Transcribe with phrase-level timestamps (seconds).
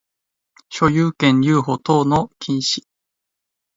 [0.71, 2.85] 所有権留保等の禁止